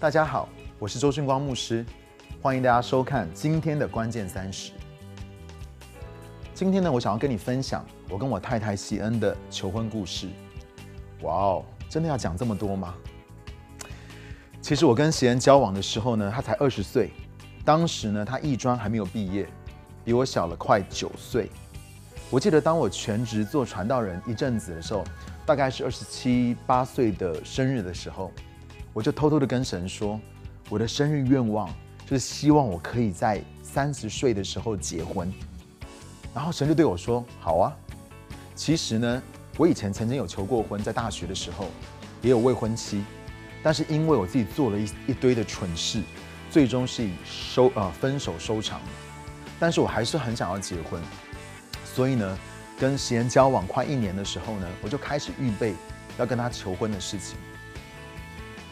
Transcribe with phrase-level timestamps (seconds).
[0.00, 0.48] 大家好，
[0.78, 1.84] 我是周训光牧师，
[2.40, 4.70] 欢迎大家收看今天的关键三十。
[6.54, 10.28] 今天呢，我想要跟你分享我跟我太太西恩的求婚故事。
[11.22, 12.94] 哇哦，真的要讲这么多吗？
[14.62, 17.10] 其实我跟西恩交往的时候呢，他才二十岁，
[17.64, 19.48] 当时呢，他艺专还没有毕业，
[20.04, 21.50] 比我小了快九岁。
[22.30, 25.02] 我记得当我全职做传道人一阵子的时候，
[25.44, 28.30] 大概是二十七八岁的生日的时候，
[28.98, 30.18] 我就偷偷的跟神说，
[30.68, 31.68] 我的生日愿望
[32.04, 35.32] 就是希望我可以在三十岁的时候结婚。
[36.34, 37.72] 然后神就对我说：“好啊。”
[38.56, 39.22] 其实呢，
[39.56, 41.68] 我以前曾经有求过婚，在大学的时候
[42.22, 43.04] 也有未婚妻，
[43.62, 46.02] 但是因为我自己做了一一堆的蠢事，
[46.50, 48.80] 最终是以收呃分手收场。
[49.60, 51.00] 但是我还是很想要结婚。
[51.84, 52.38] 所以呢，
[52.80, 55.76] 跟喜恩交往快一年的时候呢，我就开始预备
[56.18, 57.38] 要跟他求婚的事情。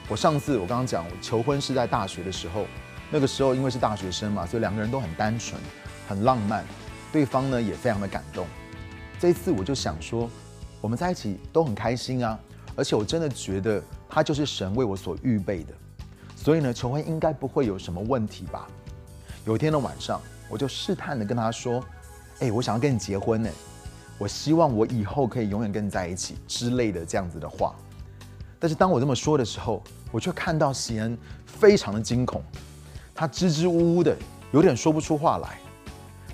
[0.09, 2.67] 我上次我刚刚讲，求婚是在大学的时候，
[3.11, 5.61] 那个时候因为是大学生嘛，所以两个人都很单纯、
[6.09, 6.65] 很浪漫，
[7.13, 8.47] 对方呢也非常的感动。
[9.19, 10.31] 这一次我就想说，
[10.81, 12.39] 我们在一起都很开心啊，
[12.77, 15.75] 而且我真的觉得他就是神为我所预备的，
[16.37, 18.69] 所以呢，求婚应该不会有什么问题吧。
[19.45, 21.85] 有一天的晚上，我就试探的跟他说。
[22.41, 23.49] 哎，我想要跟你结婚呢，
[24.19, 27.75] 我希望我以后可以永远跟你在一起之类的这样子的话。
[28.67, 32.43] 但是当我这么说的时候，我却看到喜恩非常的惊恐，
[33.15, 34.17] 他支支吾吾的，
[34.51, 35.57] 有点说不出话来。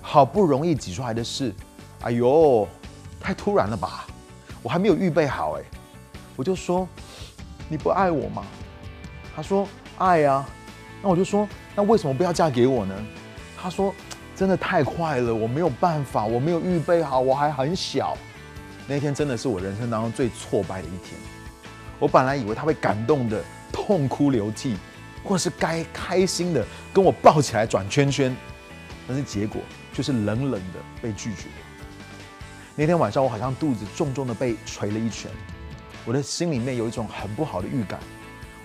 [0.00, 1.52] 好不容易挤出来的是，
[2.00, 2.66] 哎呦，
[3.20, 4.06] 太突然了吧，
[4.62, 5.62] 我还没有预备好哎。
[6.34, 6.88] 我就说，
[7.68, 8.42] 你不爱我吗？
[9.36, 10.42] 他说爱呀。
[11.02, 12.94] 那我就说，那为什么不要嫁给我呢？
[13.60, 13.94] 他说。
[14.34, 18.16] 真的太快了，我没有办法，我没有预备好，我还很小。
[18.88, 21.20] 那天真的是我人生当中最挫败的一天。
[21.98, 24.76] 我本来以为他会感动的痛哭流涕，
[25.22, 28.36] 或是该开心的跟我抱起来转圈圈，
[29.06, 29.62] 但是结果
[29.92, 31.48] 就是冷冷的被拒绝。
[32.74, 35.30] 那天晚上我好像肚子重重的被捶了一拳，
[36.04, 38.00] 我的心里面有一种很不好的预感，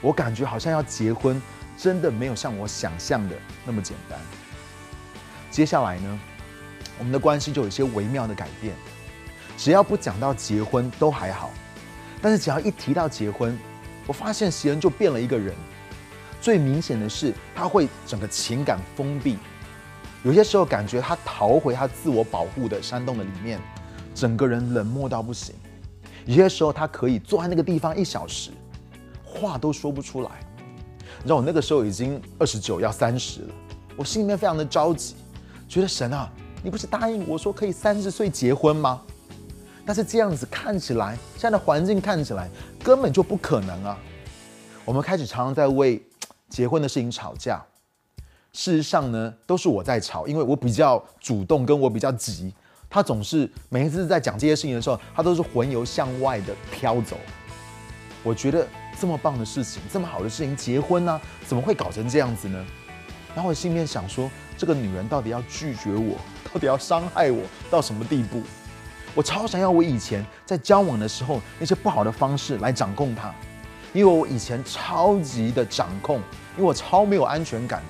[0.01, 1.41] 我感觉好像要结婚，
[1.77, 3.35] 真的没有像我想象的
[3.65, 4.17] 那么简单。
[5.51, 6.19] 接下来呢，
[6.97, 8.73] 我们的关系就有些微妙的改变。
[9.57, 11.51] 只要不讲到结婚都还好，
[12.21, 13.57] 但是只要一提到结婚，
[14.05, 15.53] 我发现席恩就变了一个人。
[16.41, 19.37] 最明显的是，他会整个情感封闭，
[20.23, 23.59] 有些时候感觉他逃回他自我保护的山洞的里面，
[24.13, 25.55] 整个人冷漠到不行。
[26.25, 28.51] 有些时候他可以坐在那个地方一小时，
[29.23, 30.29] 话都说不出来。
[31.17, 33.47] 你知道我那个时候已经二十九要三十了，
[33.95, 35.15] 我心里面非常的着急。
[35.67, 36.31] 觉得神啊，
[36.63, 39.01] 你不是答应我说可以三十岁结婚吗？
[39.87, 42.49] 但是这样子看起来，现在的环境看起来
[42.83, 43.97] 根本就不可能啊！
[44.83, 46.03] 我们开始常常在为
[46.49, 47.63] 结婚的事情吵架。
[48.51, 52.53] 事实上呢，都是我在吵，因为我比较主动，跟我比较急。
[52.89, 57.15] 他总是每一次在讲这些事情的时候，他都是魂游向外的飘走。
[58.23, 58.67] 我觉得
[58.99, 62.65] 这么棒的事情，这么好的事情，结婚呢，怎么会搞成这样子呢？
[63.33, 64.29] 然后我心里面想说。
[64.59, 66.17] 这个女人到底要拒绝我，
[66.51, 68.41] 到底要伤害我到什么地步？
[69.17, 73.33] 我超想要我以前在交往的时候那些不好的方式来掌控他，
[73.91, 76.17] 因为我以前超级的掌控，
[76.55, 77.81] 因为我超没有安全感。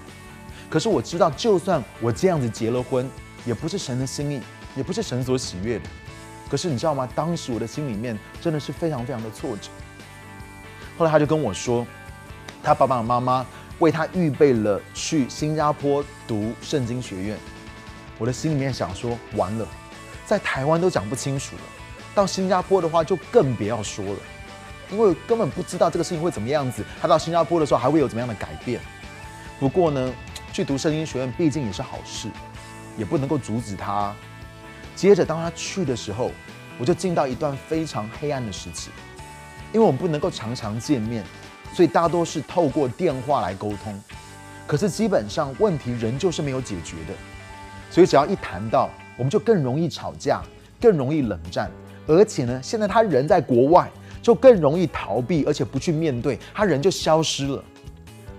[0.69, 3.05] 可是我知道，就算我这样子结了婚，
[3.45, 4.41] 也不是神的心意，
[4.73, 5.89] 也不是神所喜悦的。
[6.49, 7.05] 可是你知道吗？
[7.13, 9.69] 当时我的心里面真的是非常非常的挫折。
[10.97, 11.85] 后来他就跟我说，
[12.63, 13.45] 他爸爸妈妈。
[13.79, 17.37] 为他预备了去新加坡读圣经学院，
[18.17, 19.67] 我的心里面想说，完了，
[20.27, 21.61] 在台湾都讲不清楚了，
[22.13, 24.19] 到新加坡的话就更别要说了，
[24.91, 26.83] 因为根本不知道这个事情会怎么样子。
[27.01, 28.81] 他到新加坡的时候还会有怎么样的改变？
[29.57, 30.13] 不过呢，
[30.51, 32.27] 去读圣经学院毕竟也是好事，
[32.97, 34.13] 也不能够阻止他。
[34.97, 36.31] 接着当他去的时候，
[36.77, 38.91] 我就进到一段非常黑暗的时期，
[39.71, 41.23] 因为我们不能够常常见面。
[41.73, 44.01] 所以大多是透过电话来沟通，
[44.66, 47.13] 可是基本上问题仍旧是没有解决的。
[47.90, 50.41] 所以只要一谈到，我们就更容易吵架，
[50.79, 51.69] 更容易冷战。
[52.08, 53.91] 而且呢，现在他人在国外，
[54.22, 57.64] 就更容易逃避，而且不去面对，他人就消失了。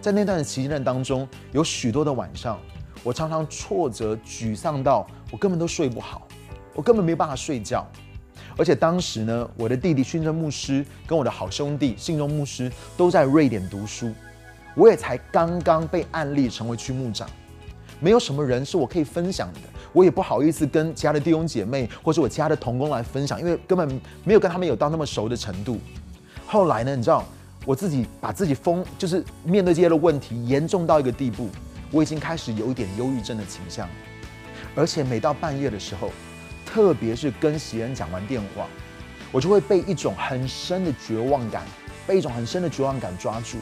[0.00, 2.58] 在那段的期间当中，有许多的晚上，
[3.02, 6.26] 我常常挫折、沮丧到我根本都睡不好，
[6.74, 7.86] 我根本没有办法睡觉。
[8.56, 14.12] 而且当时呢，我的弟弟训正牧师跟我的好兄弟信中牧师都在瑞典读书，
[14.74, 17.28] 我也才刚刚被案例成为区牧长，
[18.00, 19.60] 没有什么人是我可以分享的，
[19.92, 25.78] 我也不好意思跟其他的弟兄姐妹或者我其他的同工来分享，因为根本没有跟他们有到那么熟的程度。
[26.46, 27.24] 后来呢，你知道
[27.64, 31.48] 我自己把自己封，就是面对这些的问题严重到一个地步，
[31.90, 33.88] 我已经开始有一点忧郁症的倾向，
[34.74, 36.10] 而且每到半夜的时候，
[36.64, 38.66] 特别是跟喜恩讲完电话，
[39.30, 41.62] 我就会被一种很深的绝望感，
[42.06, 43.58] 被一种很深的绝望感抓住，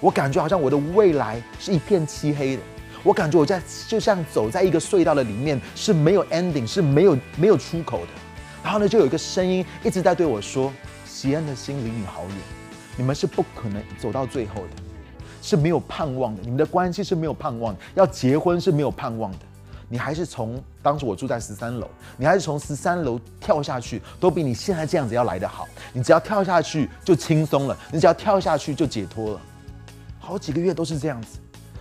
[0.00, 2.62] 我感觉好像我的未来是一片漆黑的，
[3.02, 8.08] 我感觉我在就像走在一个隧道的里面，是没有 ending，是没有没有出口的，
[8.62, 10.72] 然后呢，就有一个声音一直在对我说
[11.06, 12.36] ：“喜恩的心离你好远。”
[12.96, 14.82] 你们是不可能走到最后的，
[15.40, 16.42] 是没有盼望的。
[16.42, 19.38] 你们的关系是没有盼望，要结婚是没有盼望的。
[19.88, 25.66] 你还是从当时我住在十三楼，你还是从十三楼跳下去，都比你现在这样子要来得好。
[25.92, 29.40] 你只要跳下去就轻松了，你只要跳下去就解脱了。
[30.20, 31.39] 好几个月都是这样子。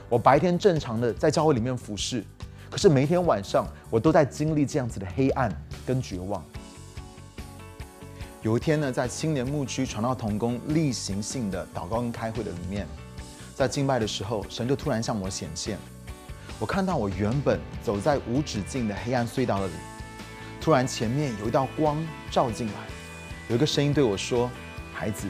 [0.09, 2.25] 我白天正常的在教会里面服侍，
[2.67, 6.44] 可是每天晚上我都在经历这样子的黑暗跟绝望。
[8.41, 12.88] 有一天呢，在青年牧区传道同工例行性的祷告跟开会的里面，
[13.53, 15.77] 在敬拜的时候，神就突然向我显现。
[16.57, 19.71] 我看到我原本走在无止境的黑暗隧道里，
[20.59, 22.73] 突然前面有一道光照进来，
[23.47, 24.50] 有一个声音对我说
[24.91, 25.27] ：“孩子，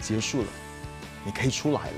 [0.00, 0.48] 结束了，
[1.24, 1.96] 你可以出来了。”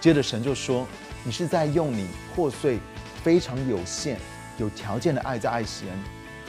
[0.00, 0.86] 接着神就说
[1.26, 2.78] ：“你是在用你破碎、
[3.24, 4.16] 非常有限、
[4.58, 5.98] 有条件的爱在爱惜恩，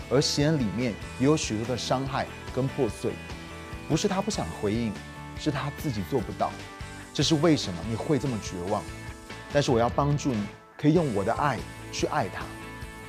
[0.07, 3.11] 而惜恩里面也有许多的伤害。”跟破碎，
[3.87, 4.91] 不是他不想回应，
[5.39, 6.51] 是他自己做不到。
[7.13, 8.81] 这是为什么你会这么绝望？
[9.53, 10.43] 但是我要帮助你，
[10.75, 11.59] 可以用我的爱
[11.91, 12.43] 去爱他，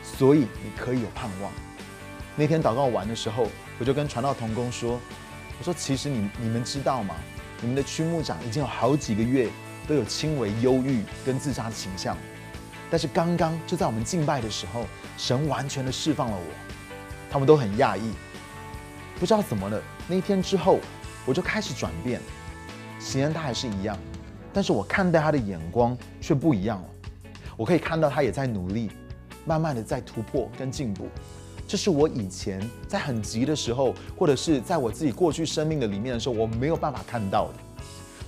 [0.03, 1.51] 所以你可以有盼望。
[2.37, 3.49] 那天祷告完的时候，
[3.79, 5.01] 我就跟传道同工说
[5.59, 7.15] ：“我说其实你你们知道吗？
[7.63, 9.49] 你们的区牧长已经有好几个月
[9.89, 12.17] 都有轻微忧郁跟自杀的倾向，
[12.91, 14.85] 但是刚刚就在我们敬拜的时候，
[15.17, 16.45] 神完全的释放了我，
[17.31, 18.13] 他们都很讶异。”
[19.19, 20.79] 不知道怎么了，那一天之后，
[21.27, 22.21] 我就开始转变。
[23.01, 23.99] 喜恩他还是一样，
[24.53, 26.89] 但是我看待他的眼光却不一样了。
[27.57, 28.93] 我可以看到他也在努力，
[29.45, 31.09] 慢慢的在突破跟进步。
[31.67, 37.55] 这是我以前在很急的时候，或者是在我自己过去生命的里面的时候，我没有办法看到的。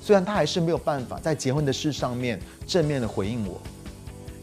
[0.00, 3.60] 虽然他还是没有办法在结婚的事上面正面的回应我。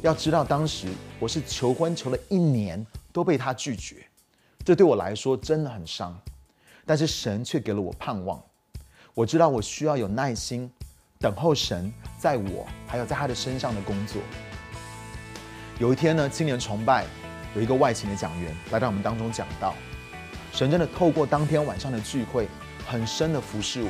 [0.03, 0.87] 要知道，当时
[1.19, 4.05] 我是求婚求了一年都被他拒绝，
[4.63, 6.15] 这对我来说真的很伤。
[6.85, 8.41] 但是神却给了我盼望，
[9.13, 10.71] 我知道我需要有耐心，
[11.19, 14.21] 等候神在我还有在他的身上的工作。
[15.79, 17.05] 有一天呢，青年崇拜
[17.55, 19.73] 有一个外勤的讲员来到我们当中讲道，
[20.53, 22.47] 神真的透过当天晚上的聚会，
[22.87, 23.89] 很深的服侍我。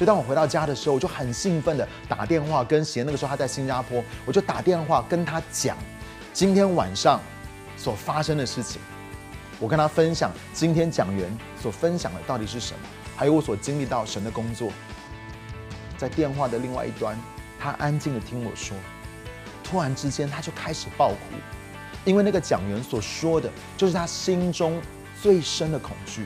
[0.00, 5.76] 所以当我回到家的时候，我就很兴奋的打电话跟贤，那个时候他在新加坡，我就打电话跟他讲
[6.32, 7.20] 今天晚上
[7.76, 8.80] 所发生的事情。
[9.58, 11.30] 我跟他分享今天讲员
[11.60, 12.78] 所分享的到底是什么，
[13.14, 14.72] 还有我所经历到神的工作。
[15.98, 17.14] 在电话的另外一端，
[17.58, 18.74] 他安静的听我说，
[19.62, 21.16] 突然之间他就开始爆哭，
[22.06, 24.80] 因为那个讲员所说的就是他心中
[25.20, 26.24] 最深的恐惧，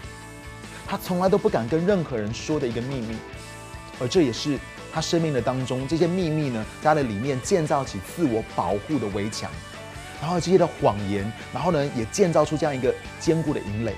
[0.87, 3.17] 他从来都不敢跟任何人说的一个秘密，
[4.00, 4.58] 而这也是
[4.93, 9.50] 他生命的当中这些秘密呢，在他的里面建造起自我保护的围墙。
[10.20, 13.94] 然后这些的谎言，然后呢，也建造出这样一个坚固的营垒。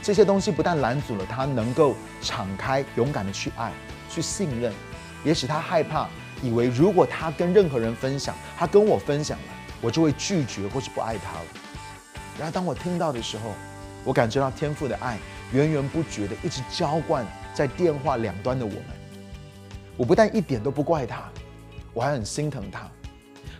[0.00, 3.70] 这些东西不但拦阻了他能够敞开、勇敢的去爱、
[4.08, 4.72] 去信任，
[5.22, 6.08] 也使他害怕，
[6.42, 9.44] 以为如果他跟任何人分享，他跟我分享了，
[9.82, 11.44] 我就会拒绝或是不爱他了。
[12.38, 13.52] 然而当我听到的时候，
[14.04, 15.18] 我感觉到天父的爱
[15.52, 18.97] 源源不绝的一直浇灌在电话两端的我们。
[19.98, 21.28] 我不但一点都不怪他，
[21.92, 22.88] 我还很心疼他。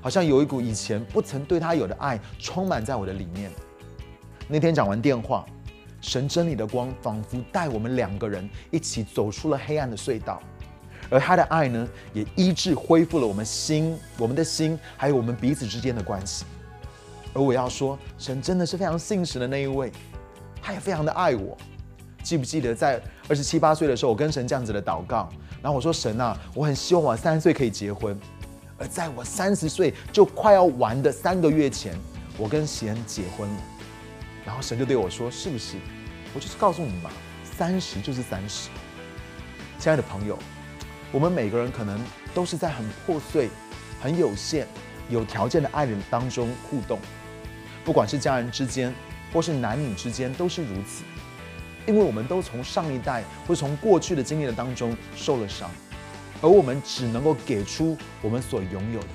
[0.01, 3.51] 好像有一股以前不曾对他有的爱充满在我的里面。
[4.47, 5.45] 那天讲完电话，
[6.01, 10.41] 神真理的光仿佛带我们两个人一起走出了黑暗的隧道，
[11.11, 16.45] 而他的爱呢，也医治恢复了我们心、我们的心，还有我们彼此之间的关系。
[17.35, 19.93] 而我要说，神真的是非常信实的那一位，
[20.63, 21.59] 他也非常的爱我。
[22.23, 25.29] 记不记得在二十七八岁的时候，我跟神这样子的祷告，
[25.63, 28.19] 然后我说：“神啊，我很希望我三十岁可以结婚。”
[28.79, 31.99] 而在我三十岁就快要完的三个月前，
[32.37, 33.57] 我跟喜恩结婚了。
[34.47, 35.77] 然后神就对我说：“是不是？
[36.33, 37.11] 我就是告诉你嘛，
[37.43, 38.69] 三十就是三十。”
[39.81, 40.39] 亲爱的朋友，
[41.11, 42.01] 我们每个人可能
[42.33, 43.49] 都是在很破碎、
[44.01, 44.67] 很有限、
[45.09, 47.01] 有条件的爱人当中互动，
[47.85, 48.95] 不管是家人之间，
[49.33, 51.03] 或是男女之间，都是如此。
[51.89, 55.69] 因为我们都从上一代或从过去的经历的当中受了伤。
[56.41, 59.07] 而我们只能够给出我们所拥有的。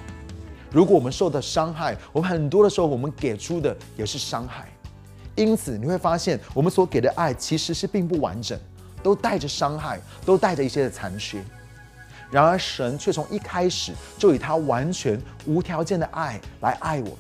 [0.70, 4.68] 如果我们受到伤害，我们很多的时候，我们给出的也是伤害。
[5.36, 8.60] 因此，你会发现，我们所给的爱其实是并不完整，
[9.02, 11.42] 都带着伤害，都带着一些的残缺。
[12.30, 17.20] 然而神却从一开始就以他完全无条件的爱来爱我们。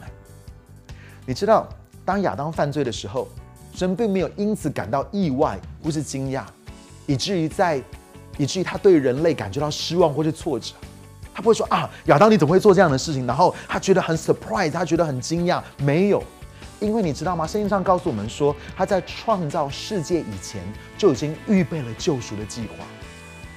[1.25, 1.69] 你知道，
[2.03, 3.29] 当亚当犯罪的时候，
[3.73, 6.43] 神并没有因此感到意外或是惊讶，
[7.07, 7.81] 以至于在
[8.37, 10.73] 以至于他对人类感觉到失望或是挫折。
[11.33, 13.25] 他不会说啊，亚当你怎么会做这样的事情？
[13.25, 15.59] 然后他觉得很 surprise，他觉得很惊讶。
[15.77, 16.23] 没有，
[16.79, 17.47] 因为你知道吗？
[17.47, 20.61] 圣经上告诉我们说，他在创造世界以前
[20.95, 22.85] 就已经预备了救赎的计划。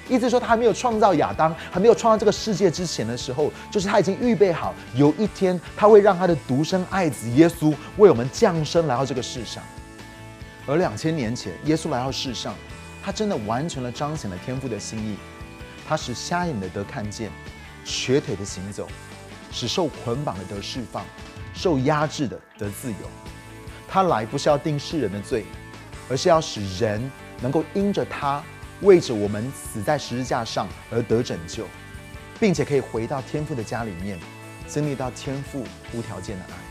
[0.09, 9.63] 意思说，他还没有创造亚当，还没有创造这个世界之前的时候，就是他已经预备好，有一天他会让他的独生爱子耶稣为我们降生来到这个世上。
[10.67, 12.55] 而两千年前，耶稣来到世上，
[13.03, 15.17] 他真的完成了彰显了天父的心意，
[15.89, 17.31] 他使瞎眼的得看见。
[17.89, 18.89] 瘸腿的行走，
[19.53, 21.07] 使受捆绑的得释放，
[21.55, 22.99] 受压制的得自由。
[23.87, 25.45] 他来不是要定世人的罪，
[26.11, 27.09] 而是要使人
[27.41, 28.43] 能够因着他
[28.81, 31.65] 为着我们死在十字架上而得拯救，
[32.41, 34.19] 并且可以回到天父的家里面，
[34.67, 36.66] 经历到天父无条件的爱。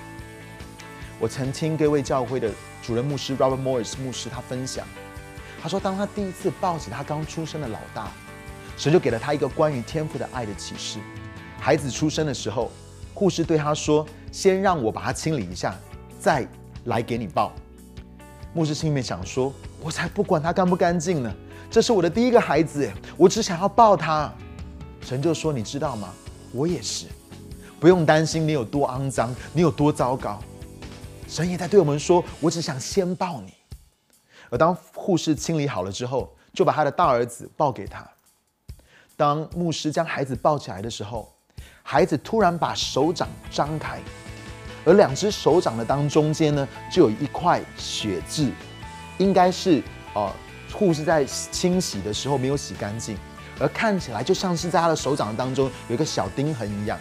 [1.20, 2.50] 我曾听各位教会的
[2.84, 4.86] 主任牧师 Robert Morris 牧师他分享，
[5.62, 8.12] 他说，当他第一次抱起他刚出生的老大。
[8.78, 11.00] 神就给了他一个关于天赋的爱的启示。
[11.58, 12.70] 孩子出生的时候，
[13.14, 15.74] 护士对他说：“先让我把他清理一下，
[16.20, 16.46] 再
[16.84, 17.54] 来给你抱。”
[18.54, 21.34] 牧师心里面想说：“我才不管他干不干净呢，
[21.72, 24.30] 这是我的第一个孩子，我只想要抱他。”
[25.00, 26.10] 神就说：“你知道吗？
[26.52, 27.06] 我也是，
[27.80, 30.42] 不用担心你有多肮脏，你有多糟糕。
[31.36, 33.54] 神也在对我们说：我只想先抱你。”
[34.50, 38.08] 而当护士清理好了之后，就把他的大儿子抱给他。
[39.18, 41.34] 当牧师将孩子抱起来的时候，
[41.84, 44.00] 孩子突然把手掌张开，
[44.86, 48.50] 而两只手掌的当中间呢，就有一块血渍，
[49.18, 50.32] 应该是呃
[50.72, 53.18] 护士在清洗的时候没有洗干净，
[53.60, 56.98] 而看起来就像是在他的手掌当中有一个小钉痕一样。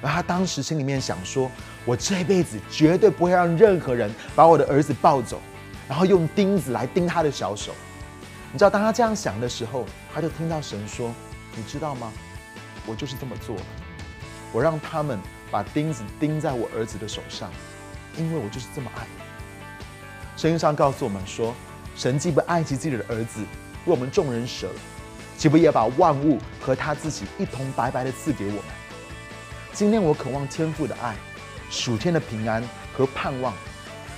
[0.00, 1.50] 而他当时心里面想说
[1.88, 5.40] ：“我这辈子绝对不会让任何人把我的儿子抱走，
[5.88, 7.72] 然后用钉子来钉他的小手。”
[8.52, 11.10] 你知道，当他这样想的时候，他就听到神说。
[11.56, 12.12] 你知道吗？
[12.86, 13.62] 我就是这么做的。
[14.52, 15.18] 我让他们
[15.50, 17.50] 把钉子钉在我儿子的手上，
[18.18, 19.06] 因为我就是这么爱。
[20.36, 21.54] 圣经上告诉我们说，
[21.96, 23.46] 神既不爱惜自己的儿子，为
[23.86, 24.68] 我们众人舍，
[25.38, 28.64] 岂不也把万物和他自己一同白白的赐给我们？
[29.72, 31.16] 今天我渴望天父的爱、
[31.70, 33.54] 属天的平安和盼望，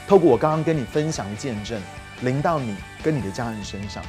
[0.07, 1.81] 透过我刚刚跟你分享的见证，
[2.23, 4.03] 临到你跟你的家人身上。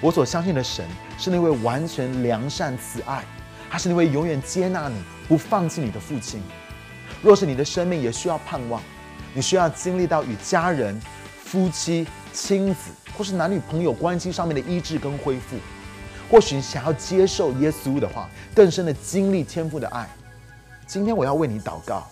[0.00, 0.86] 我所相信的神
[1.18, 3.22] 是那位完全良善慈爱，
[3.70, 4.96] 他是那位永远接纳你、
[5.28, 6.42] 不放弃你的父亲。
[7.22, 8.80] 若是你的生命也需要盼望，
[9.34, 10.98] 你需要经历到与家人、
[11.44, 15.56] 夫妻、亲子或是男女朋友关系上面的医治跟恢复，
[16.30, 20.08] 或许想要接受耶稣的话，更深的经历天父的爱。
[20.86, 22.08] 今天我要为你祷告，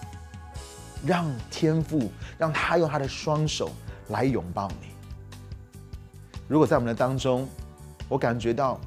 [1.07, 3.71] 让天父让他用他的双手
[4.09, 4.88] 来拥抱你。
[6.49, 7.49] 如果在我们的当中，
[8.09, 8.81] 我感觉到，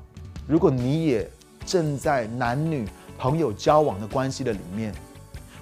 [0.48, 1.30] 如果你也
[1.66, 2.88] 正在男女
[3.18, 4.94] 朋友交往的关系的里面，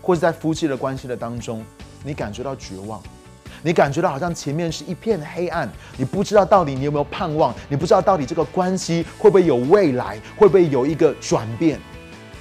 [0.02, 1.64] 或者在夫妻的关系的当中，
[2.04, 3.02] 你感觉到绝望，
[3.62, 11.78] 你感觉到好像前面是一片黑暗，你不知道到底你有没有盼望，你不知道到底这个关系会不会有未来，会不会有一个转变，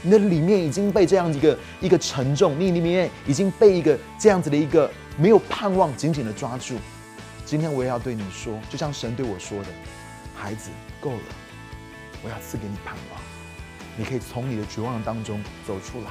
[0.03, 6.77] 你的里面已经被这样一个一个沉重，你里面已经被一个这样子的一个没有盼望紧紧的抓住。
[7.45, 9.67] 今天我也要对你说，就像神对我说的，
[10.35, 10.71] 孩子。
[11.01, 11.19] 够了，
[12.25, 13.21] 我要赐给你盼望，
[13.97, 16.11] 你可以从你的绝望当中走出来。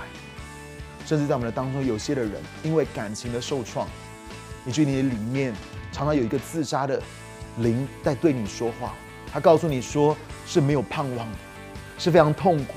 [1.06, 3.86] 甚至在我们的当中，有些的人因为感情的受创，
[4.66, 5.54] 以至于你的里面
[5.92, 7.04] 常常有一个自杀的
[7.58, 8.94] 灵在对你说话，
[9.30, 10.16] 他告诉你说
[10.46, 11.28] 是没有盼望，
[11.98, 12.76] 是非常痛苦。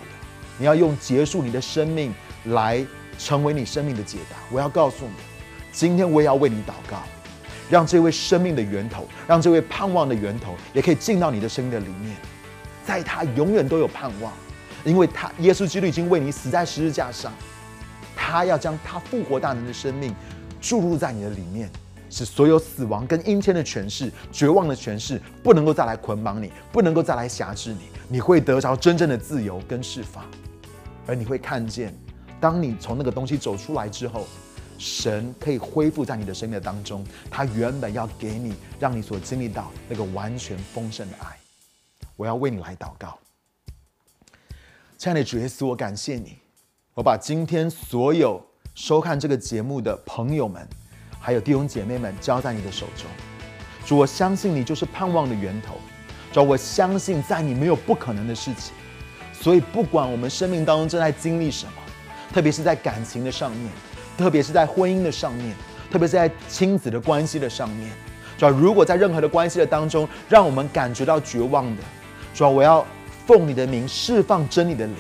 [0.61, 2.15] 你要用结束你的生命
[2.45, 2.85] 来
[3.19, 4.37] 成为你生命的解答。
[4.53, 5.15] 我要告诉你，
[5.73, 6.99] 今天我也要为你祷告。
[7.71, 12.17] 让这位生命的源头，让这位盼望的源头，也可以进到你的生命的里面，
[12.85, 14.33] 在他永远都有盼望，
[14.85, 17.33] 因为他耶稣基督已经为你死在十字架上，
[18.17, 20.13] 他要将他复活大能的生命
[20.61, 21.71] 注入在你的里面，
[22.11, 30.25] 使所有死亡跟阴天的权势、绝望的权势不能够再来捆绑你，不能够再来辖制你，你会得着真正的自由跟释放，
[31.07, 31.95] 而你会看见，
[32.41, 34.27] 当你从那个东西走出来之后。
[34.83, 41.39] 神可以恢复在你的生命当中，他原本要给你，让你所经历到那个完全丰盛的爱。
[42.17, 43.19] 我要为你来祷告，
[44.97, 46.39] 亲爱的主耶稣，我感谢你，
[46.95, 48.43] 我把今天所有
[48.75, 50.67] 收看这个节目的朋友们，
[51.21, 53.05] 还有弟兄姐妹们交在你的手中。
[53.85, 55.75] 主，我相信你就是盼望的源头。
[56.33, 58.73] 主，我相信在你没有不可能的事情。
[59.41, 61.73] 所以不管我们生命当中正在经历什么，
[62.33, 63.71] 特别是在感情的上面，
[64.19, 65.57] 特别是在婚姻的上面，
[65.91, 67.91] 特别是在亲子的关系的上面，
[68.37, 71.83] 主要如果在任何的关系的当中，让我们感觉到绝望的，
[72.35, 72.87] 主要我要
[73.27, 74.97] 奉你的名释放真理的灵，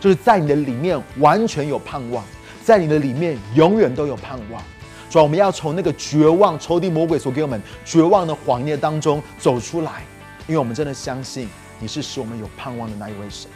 [0.00, 2.24] 就是在你的里面完全有盼望，
[2.64, 4.62] 在你的里面永远都有盼望。
[5.10, 10.02] 主要我们要从那个绝望、仇敌魔鬼所给我们绝望的谎言当中走出来，
[10.46, 11.46] 因为我们真的相信
[11.78, 13.50] 你是使我们有盼望的那一位神。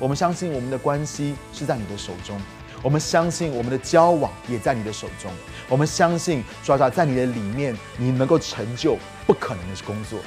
[0.00, 2.40] 我们相信我们的关系是在你的手中，
[2.82, 5.30] 我们相信我们的交往也在你的手中，
[5.68, 10.18] 我们相信主要在你的里面，你能够成就不可能的工作。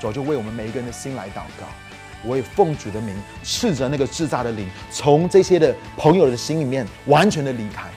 [0.00, 1.66] 主要就为我们每一个人的心来祷告，
[2.24, 7.90] 我也奉主的名斥责那个制造的灵，从这些的朋友的心里面完全的离开。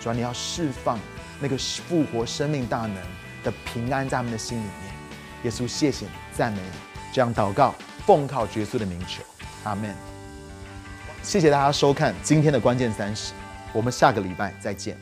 [0.00, 0.98] 主要你要释放。
[1.40, 2.96] 那个复活生命大能
[3.44, 4.92] 的平安在他们的心里面，
[5.44, 6.68] 耶稣，谢谢你，赞美你，
[7.12, 7.72] 这样祷告，
[8.04, 9.22] 奉靠耶稣的名求，
[9.62, 10.17] 阿门。
[11.22, 13.32] 谢谢大家收看今天的关键三十，
[13.72, 14.96] 我们下个礼拜再见。